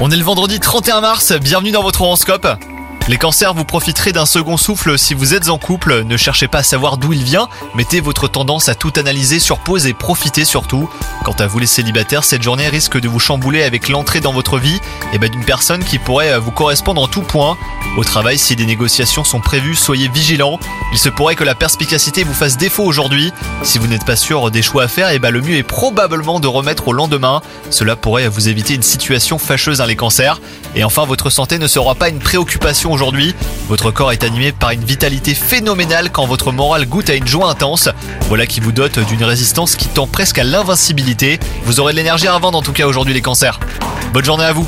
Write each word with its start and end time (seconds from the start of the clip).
On 0.00 0.10
est 0.10 0.16
le 0.16 0.24
vendredi 0.24 0.58
31 0.58 1.00
mars, 1.00 1.32
bienvenue 1.32 1.70
dans 1.70 1.84
votre 1.84 2.02
horoscope. 2.02 2.48
Les 3.08 3.16
cancers, 3.16 3.54
vous 3.54 3.64
profiterez 3.64 4.12
d'un 4.12 4.26
second 4.26 4.58
souffle 4.58 4.98
si 4.98 5.14
vous 5.14 5.32
êtes 5.32 5.48
en 5.48 5.56
couple. 5.56 6.02
Ne 6.02 6.18
cherchez 6.18 6.46
pas 6.46 6.58
à 6.58 6.62
savoir 6.62 6.98
d'où 6.98 7.14
il 7.14 7.24
vient, 7.24 7.48
mettez 7.74 8.00
votre 8.00 8.28
tendance 8.28 8.68
à 8.68 8.74
tout 8.74 8.92
analyser 8.96 9.38
sur 9.38 9.60
pause 9.60 9.86
et 9.86 9.94
profitez 9.94 10.44
surtout. 10.44 10.90
Quant 11.24 11.32
à 11.32 11.46
vous 11.46 11.58
les 11.58 11.66
célibataires, 11.66 12.22
cette 12.22 12.42
journée 12.42 12.68
risque 12.68 13.00
de 13.00 13.08
vous 13.08 13.18
chambouler 13.18 13.62
avec 13.62 13.88
l'entrée 13.88 14.20
dans 14.20 14.34
votre 14.34 14.58
vie 14.58 14.78
et 15.14 15.18
ben, 15.18 15.30
d'une 15.30 15.46
personne 15.46 15.82
qui 15.82 15.98
pourrait 15.98 16.32
euh, 16.32 16.38
vous 16.38 16.50
correspondre 16.50 17.00
en 17.00 17.08
tout 17.08 17.22
point. 17.22 17.56
Au 17.96 18.04
travail, 18.04 18.36
si 18.36 18.56
des 18.56 18.66
négociations 18.66 19.24
sont 19.24 19.40
prévues, 19.40 19.74
soyez 19.74 20.08
vigilants. 20.08 20.60
Il 20.92 20.98
se 20.98 21.08
pourrait 21.08 21.34
que 21.34 21.44
la 21.44 21.54
perspicacité 21.54 22.24
vous 22.24 22.34
fasse 22.34 22.58
défaut 22.58 22.84
aujourd'hui. 22.84 23.32
Si 23.62 23.78
vous 23.78 23.86
n'êtes 23.86 24.04
pas 24.04 24.16
sûr 24.16 24.50
des 24.50 24.60
choix 24.60 24.82
à 24.82 24.88
faire, 24.88 25.10
et 25.12 25.18
ben, 25.18 25.30
le 25.30 25.40
mieux 25.40 25.56
est 25.56 25.62
probablement 25.62 26.40
de 26.40 26.46
remettre 26.46 26.88
au 26.88 26.92
lendemain. 26.92 27.40
Cela 27.70 27.96
pourrait 27.96 28.28
vous 28.28 28.50
éviter 28.50 28.74
une 28.74 28.82
situation 28.82 29.38
fâcheuse 29.38 29.80
les 29.86 29.96
cancers. 29.96 30.42
Et 30.74 30.84
enfin, 30.84 31.06
votre 31.06 31.30
santé 31.30 31.58
ne 31.58 31.66
sera 31.66 31.94
pas 31.94 32.10
une 32.10 32.18
préoccupation 32.18 32.97
aujourd'hui. 32.98 33.32
Votre 33.68 33.92
corps 33.92 34.10
est 34.10 34.24
animé 34.24 34.50
par 34.50 34.72
une 34.72 34.82
vitalité 34.82 35.32
phénoménale 35.32 36.10
quand 36.10 36.26
votre 36.26 36.50
morale 36.50 36.84
goûte 36.84 37.10
à 37.10 37.14
une 37.14 37.28
joie 37.28 37.48
intense. 37.48 37.88
Voilà 38.22 38.44
qui 38.44 38.58
vous 38.58 38.72
dote 38.72 38.98
d'une 38.98 39.22
résistance 39.22 39.76
qui 39.76 39.86
tend 39.86 40.08
presque 40.08 40.38
à 40.38 40.42
l'invincibilité. 40.42 41.38
Vous 41.62 41.78
aurez 41.78 41.92
de 41.92 41.98
l'énergie 41.98 42.26
à 42.26 42.34
revendre 42.34 42.58
en 42.58 42.62
tout 42.62 42.72
cas 42.72 42.88
aujourd'hui 42.88 43.14
les 43.14 43.22
cancers. 43.22 43.60
Bonne 44.12 44.24
journée 44.24 44.42
à 44.42 44.52
vous 44.52 44.66